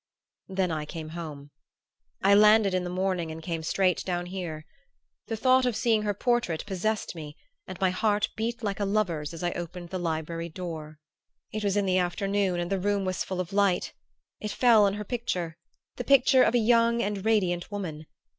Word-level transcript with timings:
"Then 0.49 0.71
I 0.71 0.85
came 0.85 1.09
home. 1.09 1.51
I 2.23 2.33
landed 2.33 2.73
in 2.73 2.83
the 2.83 2.89
morning 2.89 3.29
and 3.29 3.43
came 3.43 3.61
straight 3.61 4.03
down 4.03 4.25
here. 4.25 4.65
The 5.27 5.35
thought 5.37 5.63
of 5.67 5.75
seeing 5.75 6.01
her 6.01 6.15
portrait 6.15 6.65
possessed 6.65 7.13
me 7.13 7.37
and 7.67 7.79
my 7.79 7.91
heart 7.91 8.29
beat 8.35 8.63
like 8.63 8.79
a 8.79 8.85
lover's 8.85 9.31
as 9.31 9.43
I 9.43 9.51
opened 9.51 9.89
the 9.89 9.99
library 9.99 10.49
door. 10.49 10.97
It 11.53 11.63
was 11.63 11.77
in 11.77 11.85
the 11.85 11.99
afternoon 11.99 12.59
and 12.59 12.71
the 12.71 12.79
room 12.79 13.05
was 13.05 13.23
full 13.23 13.39
of 13.39 13.53
light. 13.53 13.93
It 14.39 14.49
fell 14.51 14.85
on 14.87 14.95
her 14.95 15.03
picture 15.05 15.55
the 15.97 16.03
picture 16.03 16.41
of 16.41 16.55
a 16.55 16.57
young 16.57 17.03
and 17.03 17.23
radiant 17.23 17.69
woman. 17.69 18.07